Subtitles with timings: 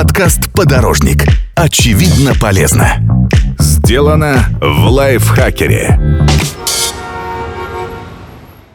[0.00, 1.24] Подкаст «Подорожник».
[1.56, 3.28] Очевидно полезно.
[3.58, 5.98] Сделано в лайфхакере.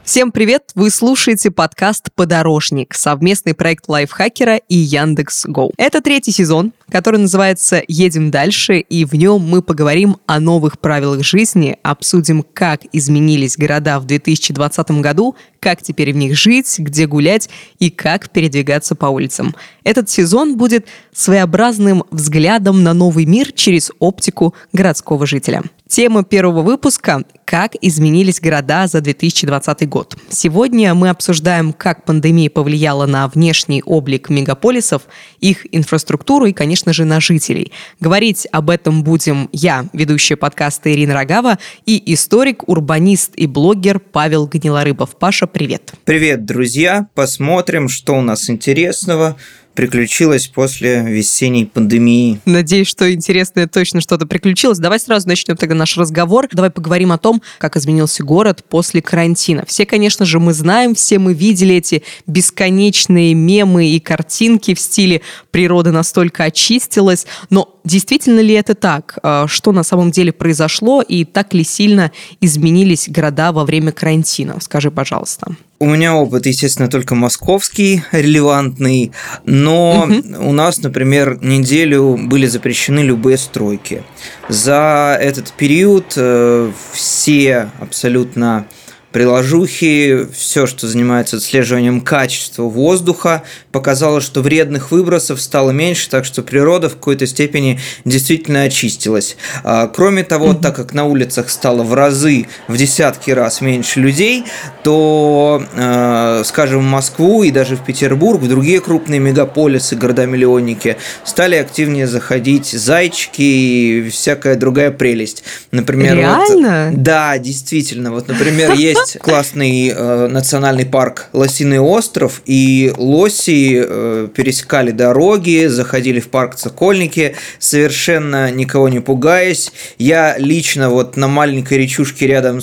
[0.04, 0.72] Всем привет!
[0.76, 5.72] Вы слушаете подкаст «Подорожник»— совместный проект лайфхакера и Яндекс.Го.
[5.78, 11.24] Это третий сезон, который называется «Едем дальше», и в нем мы поговорим о новых правилах
[11.24, 17.50] жизни, обсудим, как изменились города в 2020 году, как теперь в них жить, где гулять
[17.80, 19.56] и как передвигаться по улицам.
[19.86, 25.64] Этот сезон будет своеобразным взглядом на новый мир через оптику городского жителя.
[25.94, 27.22] Тема первого выпуска–
[27.54, 30.18] как изменились города за 2020 год.
[30.28, 35.04] Сегодня мы обсуждаем, как пандемия повлияла на внешний облик мегаполисов,
[35.40, 37.72] их инфраструктуру и, конечно же, на жителей.
[38.00, 44.48] Говорить об этом будем я, ведущая подкаста Ирина Рогава, и историк, урбанист и блогер Павел
[44.48, 45.16] Гнилорыбов.
[45.20, 45.94] Паша, привет.
[46.06, 47.06] Привет, друзья.
[47.14, 49.38] Посмотрим, что у нас интересного
[49.74, 52.40] приключилось после весенней пандемии.
[52.46, 54.78] Надеюсь, что интересное точно что-то приключилось.
[54.78, 56.48] Давай сразу начнем тогда наш разговор.
[56.52, 59.66] Давай поговорим о том, как изменился город после карантина.
[59.68, 65.22] Все, конечно же, мы знаем, все мы видели эти бесконечные мемы и картинки в стиле
[65.52, 69.18] «природа настолько очистилась», но действительно ли это так?
[69.24, 72.12] А, что на самом деле произошло и так ли сильно
[72.42, 74.60] изменились города во время карантина?
[74.62, 75.56] Скажи, пожалуйста.
[75.84, 79.12] У меня опыт, естественно, только московский, релевантный,
[79.44, 80.48] но угу.
[80.48, 84.02] у нас, например, неделю были запрещены любые стройки.
[84.48, 88.66] За этот период э, все абсолютно
[89.14, 96.42] приложухи, все, что занимается отслеживанием качества воздуха, показало, что вредных выбросов стало меньше, так что
[96.42, 99.38] природа в какой-то степени действительно очистилась.
[99.64, 104.46] А, кроме того, так как на улицах стало в разы, в десятки раз меньше людей,
[104.84, 111.56] то, а, скажем, в Москву и даже в Петербург, в другие крупные мегаполисы, города-миллионники, стали
[111.56, 115.44] активнее заходить зайчики и всякая другая прелесть.
[115.70, 116.90] Например, Реально?
[116.92, 118.12] Вот, да, действительно.
[118.12, 125.68] Вот, например, есть есть классный э, национальный парк Лосиный остров, и лоси э, пересекали дороги,
[125.68, 129.72] заходили в парк Сокольники, совершенно никого не пугаясь.
[129.98, 132.62] Я лично вот на маленькой речушке рядом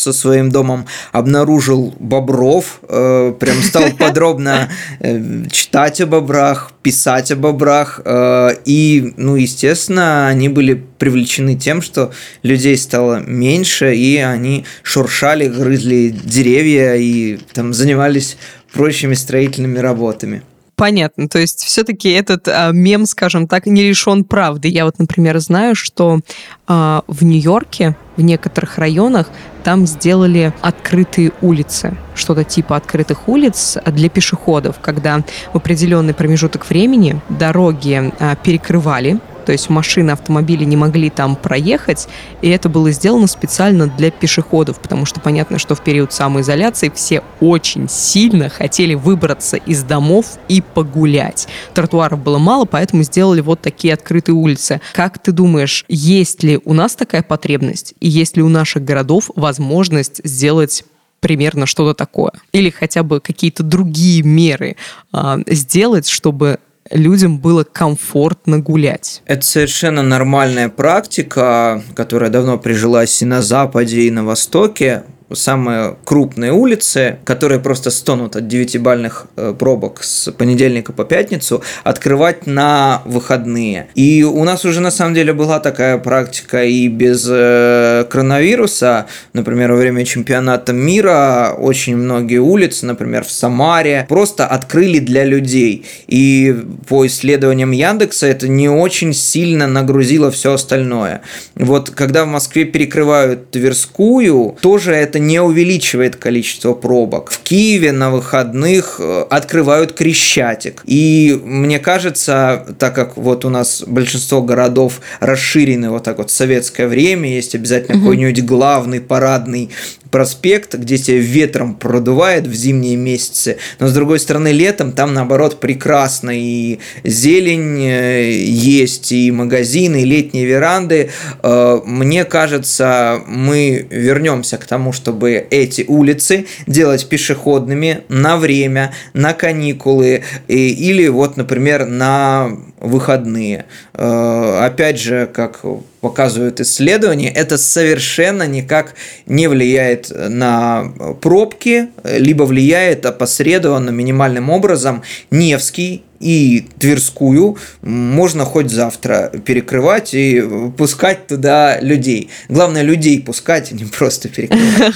[0.00, 7.36] со своим домом обнаружил бобров, э, прям стал подробно э, читать о бобрах, писать о
[7.36, 12.12] бобрах, э, и, ну, естественно, они были привлечены тем, что
[12.42, 18.36] людей стало меньше, и они шуршали, грызли деревья и там занимались
[18.72, 20.42] прочими строительными работами.
[20.80, 21.28] Понятно.
[21.28, 24.68] То есть все-таки этот а, мем, скажем так, не лишен правды.
[24.68, 26.20] Я вот, например, знаю, что
[26.66, 29.30] а, в Нью-Йорке, в некоторых районах,
[29.64, 35.20] там сделали открытые улицы, что-то типа открытых улиц для пешеходов, когда
[35.52, 42.06] в определенный промежуток времени дороги а, перекрывали то есть машины, автомобили не могли там проехать,
[42.40, 47.24] и это было сделано специально для пешеходов, потому что понятно, что в период самоизоляции все
[47.40, 51.48] очень сильно хотели выбраться из домов и погулять.
[51.74, 54.80] Тротуаров было мало, поэтому сделали вот такие открытые улицы.
[54.92, 59.30] Как ты думаешь, есть ли у нас такая потребность, и есть ли у наших городов
[59.34, 60.84] возможность сделать
[61.18, 62.34] примерно что-то такое.
[62.52, 64.76] Или хотя бы какие-то другие меры
[65.12, 69.22] а, сделать, чтобы людям было комфортно гулять.
[69.26, 76.52] Это совершенно нормальная практика, которая давно прижилась и на Западе, и на Востоке самые крупные
[76.52, 83.88] улицы, которые просто стонут от девятибальных э, пробок с понедельника по пятницу, открывать на выходные.
[83.94, 89.06] И у нас уже на самом деле была такая практика и без э, коронавируса.
[89.32, 95.86] Например, во время чемпионата мира очень многие улицы, например, в Самаре, просто открыли для людей.
[96.08, 96.56] И
[96.88, 101.22] по исследованиям Яндекса это не очень сильно нагрузило все остальное.
[101.54, 107.30] Вот когда в Москве перекрывают Тверскую, тоже это не увеличивает количество пробок.
[107.30, 110.82] В Киеве на выходных э, открывают Крещатик.
[110.86, 116.34] И мне кажется, так как вот у нас большинство городов расширены вот так вот в
[116.34, 118.04] советское время, есть обязательно угу.
[118.04, 119.70] какой-нибудь главный парадный
[120.10, 125.60] проспект, где тебя ветром продувает в зимние месяцы, но с другой стороны летом там наоборот
[125.60, 131.10] прекрасно и зелень э, есть, и магазины, и летние веранды.
[131.42, 139.32] Э, мне кажется, мы вернемся к тому, чтобы эти улицы делать пешеходными на время, на
[139.32, 143.66] каникулы или вот, например, на выходные.
[143.94, 145.60] Э, опять же, как
[146.00, 148.94] показывают исследования, это совершенно никак
[149.26, 159.32] не влияет на пробки, либо влияет опосредованно минимальным образом Невский и Тверскую можно хоть завтра
[159.44, 160.42] перекрывать и
[160.76, 162.28] пускать туда людей.
[162.48, 164.94] Главное, людей пускать, а не просто перекрывать.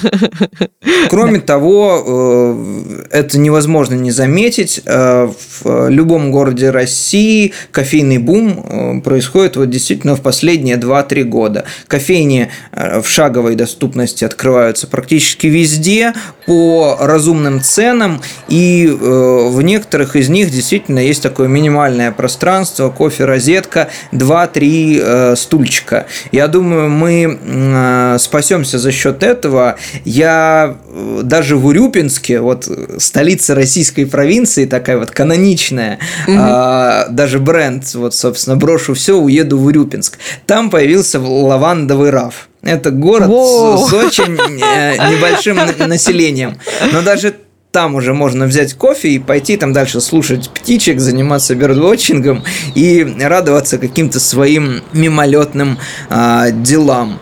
[1.09, 4.83] Кроме того, э, это невозможно не заметить.
[4.85, 5.31] Э,
[5.63, 11.65] в любом городе России кофейный бум э, происходит вот действительно в последние 2-3 года.
[11.87, 16.13] Кофейни в шаговой доступности открываются практически везде
[16.47, 25.37] по разумным ценам, и в некоторых из них действительно есть такое минимальное пространство, кофе-розетка, 2-3
[25.37, 26.07] стульчика.
[26.33, 29.77] Я думаю, мы спасемся за счет этого.
[30.05, 30.77] Я
[31.23, 32.69] даже в Урюпинске, вот
[32.99, 36.37] столица российской провинции, такая вот каноничная, угу.
[36.39, 40.19] а, даже бренд, вот, собственно, брошу все, уеду в Урюпинск.
[40.47, 42.49] Там появился лавандовый раф.
[42.63, 45.59] Это город с, с очень э, небольшим
[45.89, 46.59] населением.
[46.93, 47.35] Но даже
[47.75, 52.45] там уже можно взять кофе и пойти там дальше слушать птичек, заниматься бердвотчингом
[52.77, 55.79] и радоваться каким-то своим мимолетным
[56.09, 57.19] э, делам.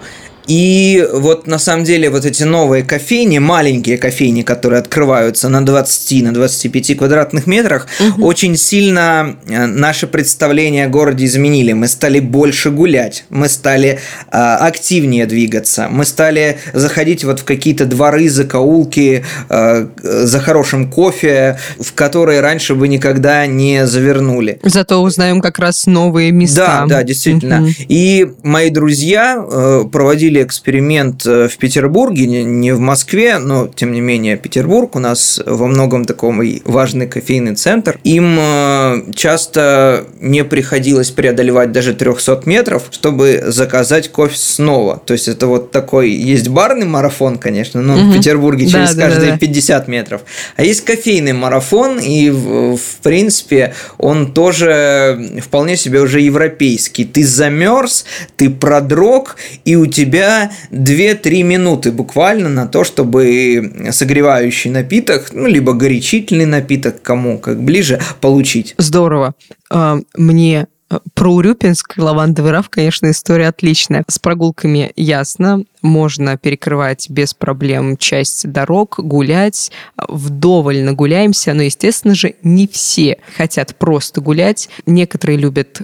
[0.47, 6.25] И вот на самом деле вот эти новые кофейни, маленькие кофейни, которые открываются на 20,
[6.25, 8.27] на 25 квадратных метрах, угу.
[8.27, 11.73] очень сильно э, наше представление о городе изменили.
[11.73, 14.00] Мы стали больше гулять, мы стали
[14.31, 21.59] э, активнее двигаться, мы стали заходить вот в какие-то дворы, закоулки э, за хорошим кофе,
[21.79, 24.59] в которые раньше бы никогда не завернули.
[24.62, 26.85] Зато узнаем как раз новые места.
[26.87, 27.62] Да, да, действительно.
[27.62, 27.71] Угу.
[27.88, 33.93] И мои друзья э, проводили проводили эксперимент э, в Петербурге, не в Москве, но тем
[33.93, 37.99] не менее Петербург у нас во многом такой важный кофейный центр.
[38.05, 45.00] Им э, часто не приходилось преодолевать даже 300 метров, чтобы заказать кофе снова.
[45.05, 48.11] То есть это вот такой, есть барный марафон, конечно, но угу.
[48.11, 49.46] в Петербурге через да, каждые да, да.
[49.46, 50.20] 50 метров.
[50.56, 57.05] А есть кофейный марафон, и в, в принципе он тоже вполне себе уже европейский.
[57.05, 58.05] Ты замерз,
[58.37, 65.47] ты продрог, и у тебя тебя 2-3 минуты буквально на то, чтобы согревающий напиток, ну,
[65.47, 68.75] либо горячительный напиток, кому как ближе, получить.
[68.79, 69.35] Здорово.
[69.71, 74.05] А, мне а, про Урюпинск лавандовый раф, конечно, история отличная.
[74.09, 82.35] С прогулками ясно, можно перекрывать без проблем часть дорог, гулять, вдоволь нагуляемся, но, естественно же,
[82.43, 84.69] не все хотят просто гулять.
[84.87, 85.83] Некоторые любят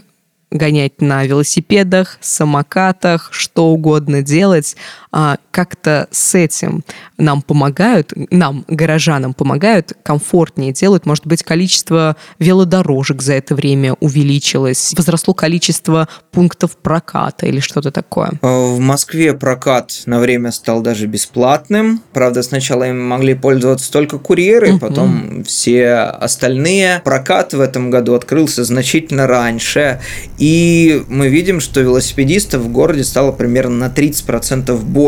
[0.51, 4.77] гонять на велосипедах, самокатах, что угодно делать.
[5.21, 6.85] А как-то с этим
[7.17, 11.07] нам помогают, нам, горожанам, помогают, комфортнее делают.
[11.07, 18.31] Может быть, количество велодорожек за это время увеличилось, возросло количество пунктов проката или что-то такое.
[18.43, 22.01] А, в Москве прокат на время стал даже бесплатным.
[22.13, 24.79] Правда, сначала им могли пользоваться только курьеры, угу.
[24.79, 27.03] потом все остальные.
[27.05, 30.01] Прокат в этом году открылся значительно раньше.
[30.39, 35.08] И мы видим, что велосипедистов в городе стало примерно на 30% больше.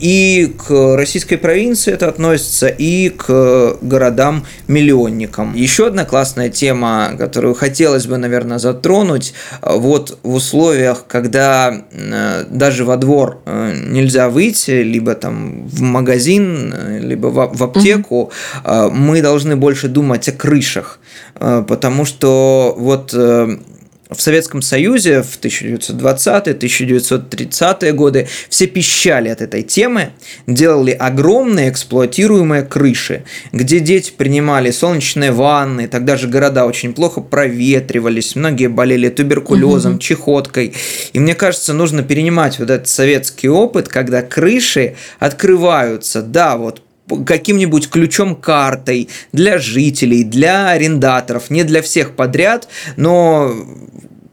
[0.00, 5.54] И к российской провинции это относится, и к городам-миллионникам.
[5.54, 9.34] Еще одна классная тема, которую хотелось бы, наверное, затронуть.
[9.62, 16.74] Вот в условиях, когда э, даже во двор э, нельзя выйти, либо там в магазин,
[16.76, 18.30] э, либо в аптеку,
[18.64, 18.90] угу.
[18.90, 20.98] мы должны больше думать о крышах,
[21.34, 23.14] потому что вот
[24.10, 30.10] в Советском Союзе в 1920-1930-е годы все пищали от этой темы,
[30.46, 38.36] делали огромные эксплуатируемые крыши, где дети принимали солнечные ванны, тогда же города очень плохо проветривались,
[38.36, 40.00] многие болели туберкулезом, угу.
[40.00, 40.74] чехоткой.
[41.12, 46.82] И мне кажется, нужно перенимать вот этот советский опыт, когда крыши открываются, да, вот
[47.26, 53.54] каким-нибудь ключом-картой для жителей, для арендаторов, не для всех подряд, но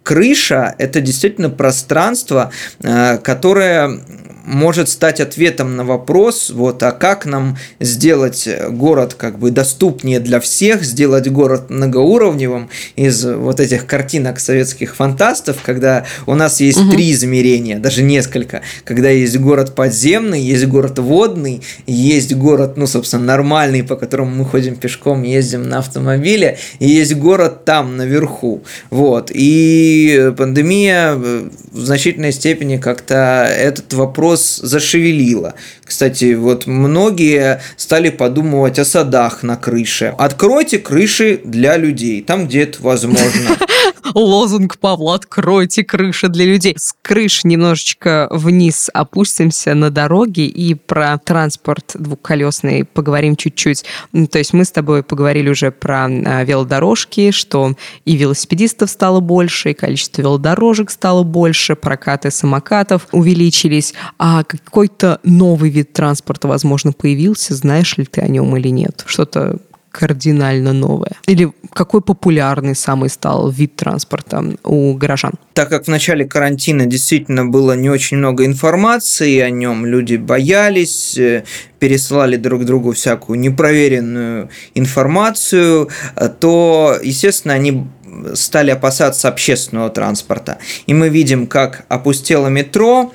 [0.03, 4.01] крыша– это действительно пространство, э, которое
[4.43, 10.39] может стать ответом на вопрос, вот, а как нам сделать город как бы доступнее для
[10.39, 16.91] всех, сделать город многоуровневым из вот этих картинок советских фантастов, когда у нас есть угу.
[16.91, 23.24] три измерения, даже несколько, когда есть город подземный, есть город водный, есть город, ну, собственно,
[23.24, 29.31] нормальный, по которому мы ходим пешком, ездим на автомобиле, и есть город там, наверху, вот,
[29.33, 35.53] и пандемия в значительной степени как-то этот вопрос вопрос зашевелило.
[35.83, 40.13] Кстати, вот многие стали подумывать о садах на крыше.
[40.17, 43.57] Откройте крыши для людей, там, где это возможно.
[44.13, 46.75] лозунг Павла «Откройте крыши для людей».
[46.77, 53.85] С крыш немножечко вниз опустимся на дороги и про транспорт двухколесный поговорим чуть-чуть.
[54.31, 57.75] То есть мы с тобой поговорили уже про а, велодорожки, что
[58.05, 65.69] и велосипедистов стало больше, и количество велодорожек стало больше, прокаты самокатов увеличились, а какой-то новый
[65.69, 69.03] вид транспорта, возможно, появился, знаешь ли ты о нем или нет?
[69.05, 69.59] Что-то
[69.91, 71.13] кардинально новое?
[71.27, 75.33] Или какой популярный самый стал вид транспорта у горожан?
[75.53, 81.17] Так как в начале карантина действительно было не очень много информации о нем, люди боялись,
[81.17, 81.43] э,
[81.79, 87.86] пересылали друг другу всякую непроверенную информацию, э, то, естественно, они
[88.33, 90.57] стали опасаться общественного транспорта.
[90.86, 93.13] И мы видим, как опустело метро,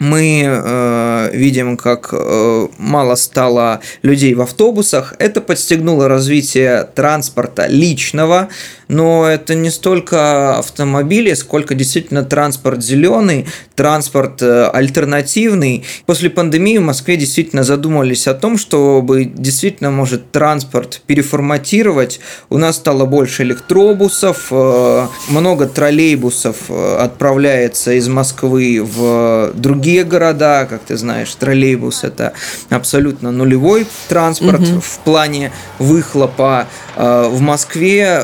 [0.00, 5.14] мы э, видим, как э, мало стало людей в автобусах.
[5.18, 8.48] Это подстегнуло развитие транспорта личного,
[8.90, 15.84] но это не столько автомобили, сколько действительно транспорт зеленый, транспорт э, альтернативный.
[16.06, 22.18] После пандемии в Москве действительно задумались о том, чтобы действительно может транспорт переформатировать.
[22.48, 30.66] У нас стало больше электробусов, э, много троллейбусов э, отправляется из Москвы в другие города,
[30.68, 32.32] как ты знаешь, троллейбус это
[32.70, 34.80] абсолютно нулевой транспорт угу.
[34.80, 36.66] в плане выхлопа.
[36.96, 38.22] В Москве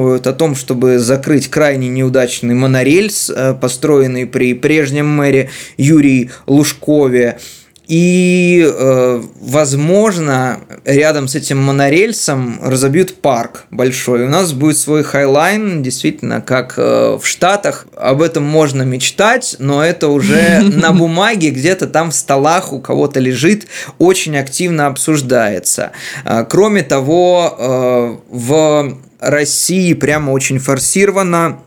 [0.00, 7.38] подумывают о том, чтобы закрыть крайне неудачный монорельс, э, построенный при прежнем мэре Юрии Лужкове.
[7.86, 14.26] И, э, возможно, рядом с этим монорельсом разобьют парк большой.
[14.26, 17.86] У нас будет свой High Line, действительно, как э, в Штатах.
[17.96, 23.18] Об этом можно мечтать, но это уже на бумаге, где-то там в столах у кого-то
[23.18, 23.66] лежит,
[23.98, 25.90] очень активно обсуждается.
[26.24, 31.60] Э, кроме того, в России прямо очень форсировано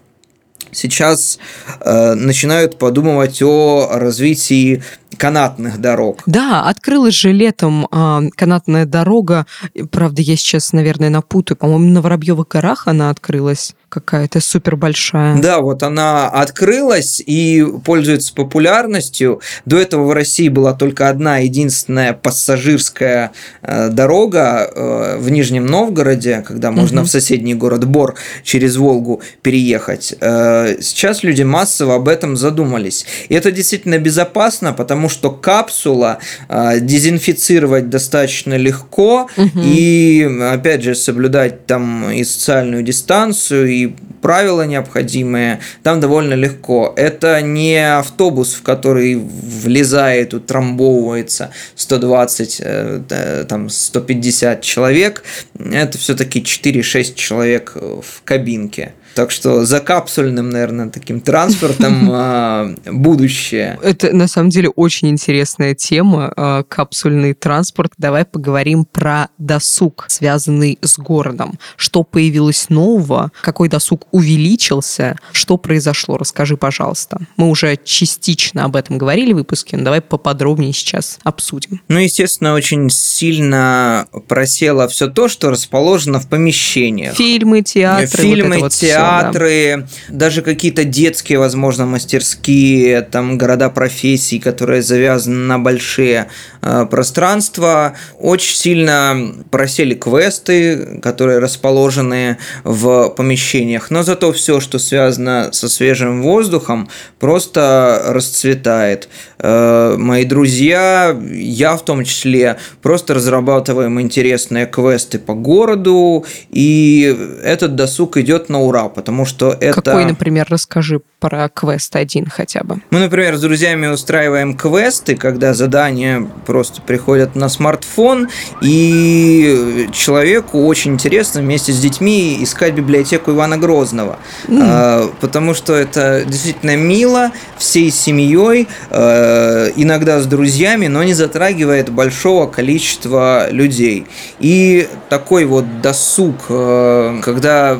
[0.71, 1.39] сейчас
[1.81, 4.83] э, начинают подумывать о развитии
[5.17, 6.21] канатных дорог.
[6.25, 9.45] Да, открылась же летом э, канатная дорога.
[9.91, 11.57] Правда, я сейчас, наверное, напутаю.
[11.57, 15.39] По-моему, на Воробьевых горах она открылась какая-то супер большая.
[15.39, 19.39] Да, вот она открылась и пользуется популярностью.
[19.65, 26.43] До этого в России была только одна единственная пассажирская э, дорога э, в Нижнем Новгороде,
[26.45, 27.07] когда можно угу.
[27.07, 30.15] в соседний город Бор через Волгу переехать.
[30.19, 33.05] Э, сейчас люди массово об этом задумались.
[33.29, 36.19] И это действительно безопасно, потому что капсула
[36.49, 39.59] дезинфицировать достаточно легко угу.
[39.63, 43.93] и, опять же, соблюдать там и социальную дистанцию, и
[44.23, 46.93] правила необходимые, там довольно легко.
[46.95, 55.23] Это не автобус, в который влезает, утрамбовывается 120, э, там 150 человек.
[55.59, 58.93] Это все-таки 4-6 человек в кабинке.
[59.15, 63.79] Так что за капсульным, наверное, таким транспортом а, будущее.
[63.81, 67.93] Это на самом деле очень интересная тема, а, капсульный транспорт.
[67.97, 71.59] Давай поговорим про досуг, связанный с городом.
[71.75, 76.17] Что появилось нового, какой досуг увеличился, что произошло?
[76.17, 77.19] Расскажи, пожалуйста.
[77.37, 81.81] Мы уже частично об этом говорили в выпуске, но давай поподробнее сейчас обсудим.
[81.87, 87.15] Ну, естественно, очень сильно просело все то, что расположено в помещениях.
[87.15, 88.07] Фильмы, театры.
[88.07, 90.15] Фильмы, вот театры, театры, да.
[90.17, 96.27] даже какие-то детские, возможно, мастерские, там города профессий, которые завязаны на большие
[96.61, 97.95] э, пространства.
[98.19, 106.21] Очень сильно просели квесты, которые расположены в помещениях, но зато все, что связано со свежим
[106.21, 109.09] воздухом, просто расцветает.
[109.39, 117.75] Э, мои друзья, я в том числе, просто разрабатываем интересные квесты по городу, и этот
[117.75, 119.81] досуг идет на ура потому что это...
[119.81, 122.81] Какой, например, расскажи про квест один хотя бы.
[122.89, 128.27] Мы, например, с друзьями устраиваем квесты, когда задания просто приходят на смартфон,
[128.61, 135.13] и человеку очень интересно вместе с детьми искать библиотеку Ивана Грозного, mm.
[135.21, 142.47] потому что это действительно мило, всей семьей, а, иногда с друзьями, но не затрагивает большого
[142.47, 144.07] количества людей.
[144.39, 147.79] И такой вот досуг, а, когда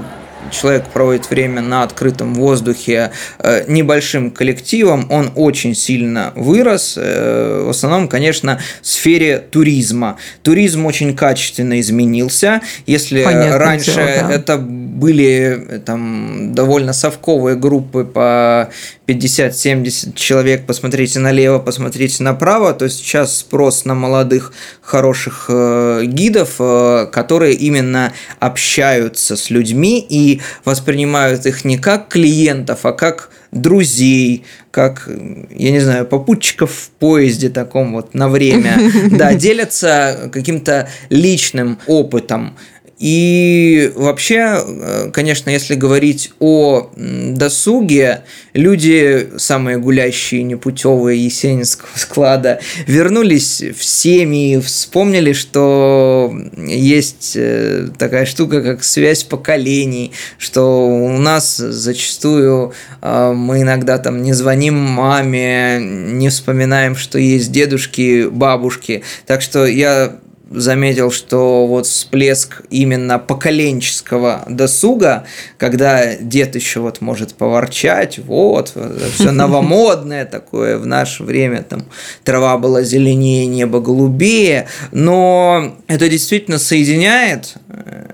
[0.51, 6.95] человек проводит время на открытом воздухе э, небольшим коллективом, он очень сильно вырос.
[6.97, 10.17] Э, в основном, конечно, в сфере туризма.
[10.41, 12.61] Туризм очень качественно изменился.
[12.85, 14.33] Если Понятное раньше дело, да.
[14.33, 14.57] это
[14.93, 18.69] были там довольно совковые группы по
[19.07, 27.07] 50-70 человек, посмотрите налево, посмотрите направо, то сейчас спрос на молодых хороших э, гидов, э,
[27.11, 35.07] которые именно общаются с людьми и воспринимают их не как клиентов, а как друзей, как,
[35.49, 38.77] я не знаю, попутчиков в поезде таком вот на время,
[39.11, 42.57] да, делятся каким-то личным опытом.
[42.99, 48.21] И вообще, э, конечно, если говорить о досуге,
[48.53, 58.61] люди, самые гулящие, непутевые Есенинского склада, вернулись в семьи, вспомнили, что есть э, такая штука,
[58.61, 66.29] как связь поколений, что у нас зачастую э, мы иногда там не звоним маме, не
[66.29, 69.03] вспоминаем, что есть дедушки, бабушки.
[69.25, 70.19] Так что я
[70.53, 75.25] заметил, что вот всплеск именно поколенческого досуга,
[75.57, 78.73] когда дед еще вот может поворчать, вот,
[79.15, 81.85] все новомодное такое в наше время, там
[82.23, 87.55] трава была зеленее, небо голубее, но это действительно соединяет,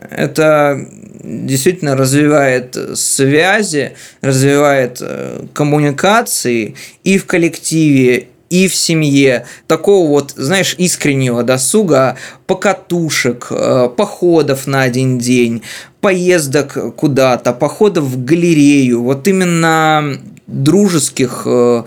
[0.09, 0.87] это
[1.23, 10.75] действительно развивает связи, развивает э, коммуникации и в коллективе, и в семье такого вот, знаешь,
[10.77, 15.61] искреннего досуга, покатушек, э, походов на один день,
[16.01, 19.03] поездок куда-то, походов в галерею.
[19.03, 21.83] Вот именно дружеских э,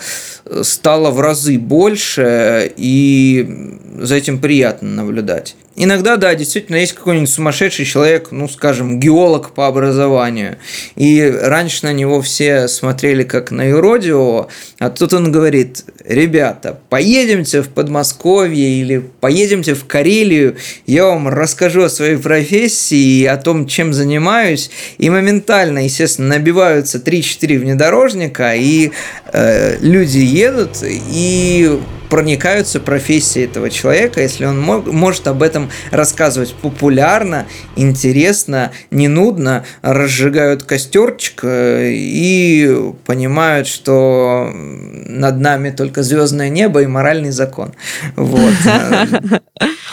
[0.62, 5.56] стало в разы больше, и за этим приятно наблюдать.
[5.74, 10.58] Иногда, да, действительно, есть какой-нибудь сумасшедший человек, ну, скажем, геолог по образованию,
[10.96, 14.48] и раньше на него все смотрели как на юродивого,
[14.78, 21.84] а тут он говорит, ребята, поедемте в Подмосковье или поедемте в Карелию, я вам расскажу
[21.84, 28.90] о своей профессии, о том, чем занимаюсь, и моментально, естественно, набиваются 3-4 внедорожника, и
[29.32, 31.80] э, люди едут, и
[32.12, 39.64] проникаются профессией этого человека, если он мог, может об этом рассказывать популярно, интересно, не нудно,
[39.80, 47.72] разжигают костерчик э, и понимают, что над нами только звездное небо и моральный закон.
[48.16, 48.52] Вот.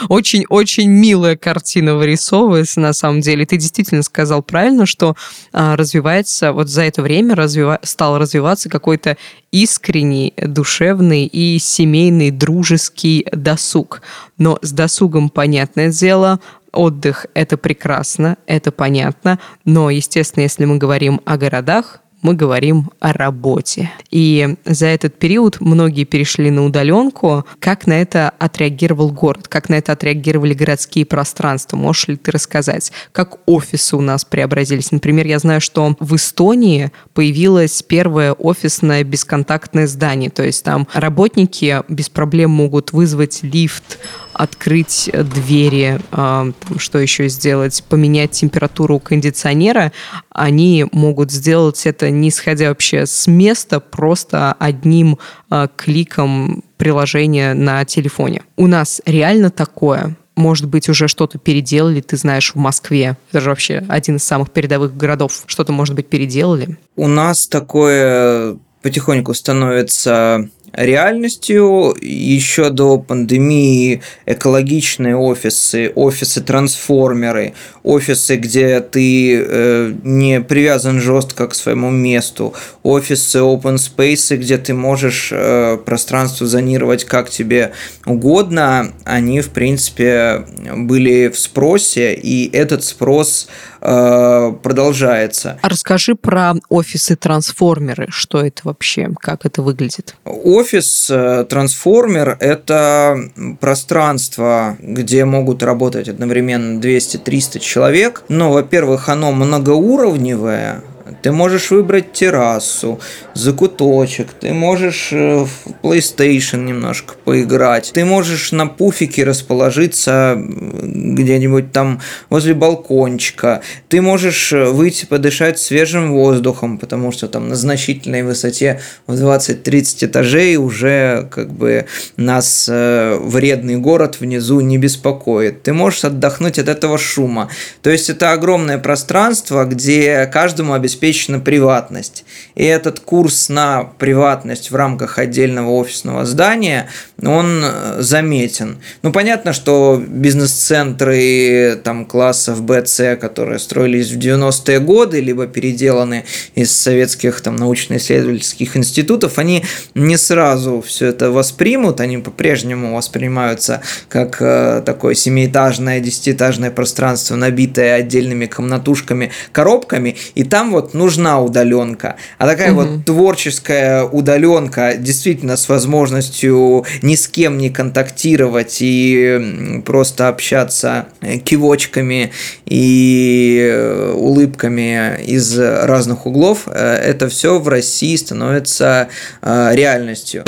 [0.10, 3.46] Очень-очень милая картина вырисовывается на самом деле.
[3.46, 5.16] Ты действительно сказал правильно, что
[5.52, 9.18] а, развивается, вот за это время развива, стал развиваться какой-то
[9.52, 14.02] искренний, душевный и семейный, дружеский досуг.
[14.38, 16.40] Но с досугом, понятное дело,
[16.72, 23.14] отдых– это прекрасно, это понятно, но, естественно, если мы говорим о городах, мы говорим о
[23.14, 23.92] работе.
[24.12, 27.46] И за этот период многие перешли на удаленку.
[27.60, 29.48] Как на это отреагировал город?
[29.48, 31.78] Как на это отреагировали городские пространства?
[31.78, 32.92] Можешь ли ты рассказать?
[33.12, 34.92] Как офисы у нас преобразились?
[34.92, 40.30] Например, я знаю, что в Эстонии появилось первое офисное бесконтактное здание.
[40.30, 44.00] То есть там работники без проблем могут вызвать лифт,
[44.40, 49.92] открыть двери, а, что еще сделать, поменять температуру кондиционера,
[50.30, 57.84] они могут сделать это не сходя вообще с места, просто одним а, кликом приложения на
[57.84, 58.44] телефоне.
[58.56, 63.18] У нас реально такое может быть, уже что-то переделали, ты знаешь, в Москве.
[63.30, 65.44] Это же вообще один из самых передовых городов.
[65.48, 66.78] Что-то, может быть, переделали?
[66.96, 71.96] У нас такое потихоньку становится реальностью.
[72.02, 77.54] Еще до пандемии экологичные офисы, офисы-трансформеры,
[77.84, 82.54] офисы, где ты э, не привязан жестко к своему месту,
[82.84, 87.72] офисы open space, где ты можешь э, пространство зонировать как тебе
[88.06, 93.48] угодно, они, в принципе, были в спросе, и этот спрос
[93.82, 95.58] э, продолжается.
[95.62, 98.08] А расскажи про офисы-трансформеры.
[98.10, 99.10] Что это вообще?
[99.20, 100.16] Как это выглядит?
[100.26, 103.18] Офис э, трансформер– это
[103.60, 108.24] пространство, где могут работать одновременно 200-300 человек.
[108.30, 110.84] Но, во-первых, оно многоуровневое,
[111.22, 113.00] ты можешь выбрать террасу,
[113.34, 115.50] закуточек, ты можешь э, в
[115.84, 124.66] PlayStation немножко поиграть, ты можешь на пуфике расположиться где-нибудь там возле балкончика, ты можешь э,
[124.66, 131.52] выйти подышать свежим воздухом, потому что там на значительной высоте в 20-30 этажей уже как
[131.52, 131.86] бы
[132.18, 135.64] нас э, вредный город внизу не беспокоит.
[135.64, 137.50] Ты можешь отдохнуть от этого шума.
[137.82, 142.26] То есть это огромное пространство, где каждому обеспечивается обеспечена приватность.
[142.56, 146.90] И этот курс на приватность в рамках отдельного офисного здания,
[147.24, 148.78] он э, заметен.
[149.02, 156.26] Ну, понятно, что бизнес-центры там классов Б, С, которые строились в 90-е годы, либо переделаны
[156.56, 159.64] из советских там научно-исследовательских институтов, они
[159.96, 167.96] не сразу все это воспримут, они по-прежнему воспринимаются как э, такое семиэтажное, десятиэтажное пространство, набитое
[167.96, 172.16] отдельными комнатушками, коробками, и там вот нужна удаленка.
[172.38, 172.82] А такая угу.
[172.82, 181.08] вот творческая удаленка, действительно с возможностью ни с кем не контактировать и просто общаться
[181.44, 182.32] кивочками
[182.66, 189.10] и э, улыбками из разных углов, э, это все в России становится
[189.42, 190.44] э, реальностью.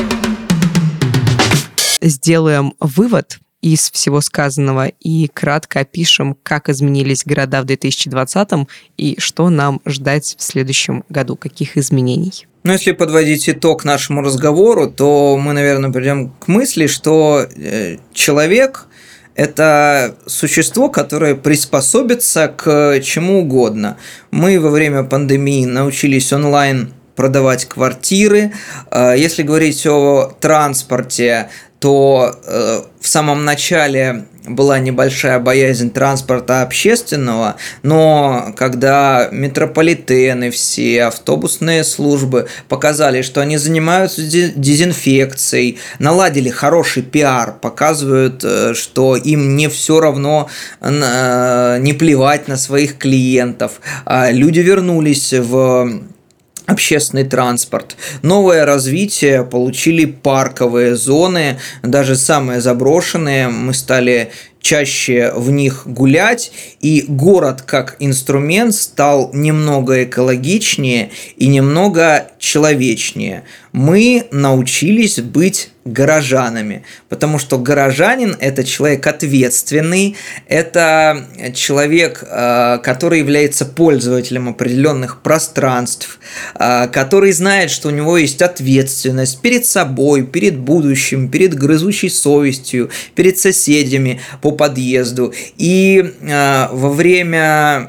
[2.01, 8.49] Сделаем вывод– из всего сказанного и кратко опишем, как изменились города в 2020
[8.97, 12.47] и что нам ждать в следующем году, каких изменений.
[12.63, 18.87] Ну, если подводить итог нашему разговору, то мы, наверное, придем к мысли, что э, человек
[19.35, 23.97] это существо, которое приспособится к чему угодно.
[24.29, 28.53] Мы во время пандемии научились онлайн продавать квартиры.
[28.89, 31.49] Э, если говорить о транспорте,
[31.81, 41.83] то э, в самом начале была небольшая боязнь транспорта общественного, но когда метрополитены, все автобусные
[41.83, 49.99] службы показали, что они занимаются дезинфекцией, наладили хороший пиар, показывают, э, что им не все
[49.99, 50.49] равно
[50.81, 56.01] не плевать на своих клиентов, а люди вернулись в
[56.65, 57.95] общественный транспорт.
[58.21, 63.49] Новое развитие получили парковые зоны, даже самые заброшенные.
[63.49, 72.27] Мы стали чаще в них гулять, и город как инструмент стал немного экологичнее и немного
[72.37, 73.43] человечнее.
[73.71, 80.15] Мы научились быть горожанами, потому что горожанин– это человек ответственный,
[80.47, 86.19] это человек, э, который является пользователем определенных пространств,
[86.59, 92.91] э, который знает, что у него есть ответственность перед собой, перед будущим, перед грызущей совестью,
[93.15, 95.33] перед соседями по подъезду.
[95.57, 97.87] И э, во время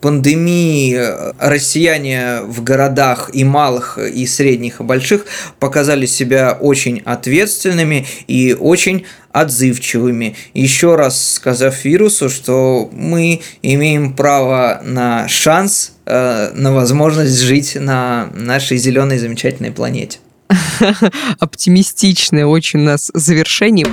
[0.00, 0.98] пандемии
[1.38, 5.26] россияне в городах и малых, и средних, и больших
[5.58, 10.36] показали себя очень очень ответственными и очень отзывчивыми.
[10.52, 18.28] Еще раз сказав вирусу, что мы имеем право на шанс, э, на возможность жить на
[18.34, 20.18] нашей зеленой замечательной планете.
[21.40, 23.86] Оптимистичное очень у нас завершение.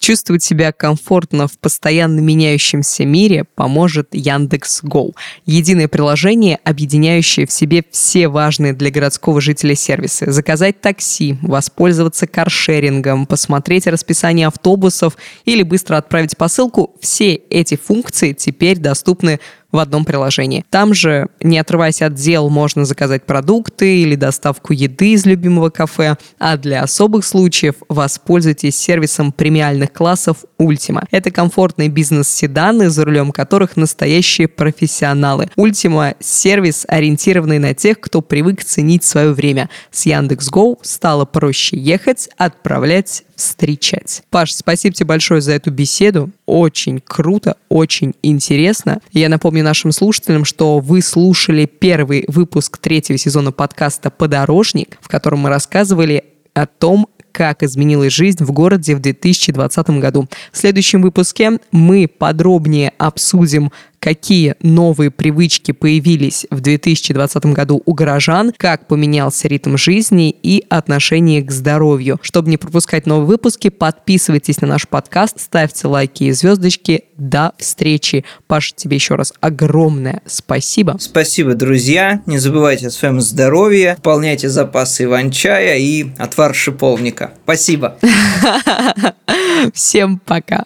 [0.00, 5.14] Чувствовать себя комфортно в постоянно меняющемся мире поможет Яндекс Go.
[5.44, 10.32] Единое приложение, объединяющее в себе все важные для городского жителя сервисы.
[10.32, 16.96] Заказать такси, воспользоваться каршерингом, посмотреть расписание автобусов или быстро отправить посылку.
[17.00, 19.38] Все эти функции теперь доступны
[19.72, 20.64] в одном приложении.
[20.70, 26.16] Там же, не отрываясь от дел, можно заказать продукты или доставку еды из любимого кафе,
[26.38, 31.04] а для особых случаев воспользуйтесь сервисом премиальных классов Ultima.
[31.10, 35.50] Это комфортные бизнес-седаны, за рулем которых настоящие профессионалы.
[35.56, 39.70] Ultima– сервис, ориентированный на тех, кто привык ценить свое время.
[39.90, 44.22] С Яндекс.Го стало проще ехать, отправлять встречать.
[44.30, 46.30] Паш, спасибо тебе большое за эту беседу.
[46.50, 49.00] Очень круто, очень интересно.
[49.12, 55.38] Я напомню нашим слушателям, что вы слушали первый выпуск третьего сезона подкаста «Подорожник», в котором
[55.38, 60.26] мы рассказывали о том, как изменилась жизнь в городе в 2020 году.
[60.50, 68.52] В следующем выпуске мы подробнее обсудим какие новые привычки появились в 2020 году у горожан,
[68.56, 72.18] как поменялся ритм жизни и отношение к здоровью.
[72.22, 77.04] Чтобы не пропускать новые выпуски, подписывайтесь на наш подкаст, ставьте лайки и звездочки.
[77.16, 78.24] До встречи.
[78.46, 80.96] Паша, тебе еще раз огромное спасибо.
[80.98, 82.22] Спасибо, друзья.
[82.24, 87.32] Не забывайте о своем здоровье, пополняйте запасы иван-чая и отвар шиповника.
[87.44, 87.98] Спасибо.
[89.74, 90.64] Всем пока.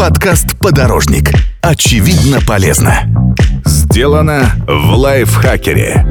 [0.00, 1.30] Подкаст «Подорожник».
[1.60, 3.34] Очевидно полезно.
[3.66, 6.06] Сделано в лайфхакере.